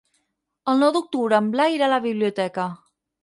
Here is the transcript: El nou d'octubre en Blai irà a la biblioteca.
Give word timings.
El 0.73 0.81
nou 0.83 0.93
d'octubre 0.95 1.37
en 1.43 1.51
Blai 1.55 1.77
irà 1.79 1.87
a 1.89 1.91
la 1.93 2.01
biblioteca. 2.09 2.69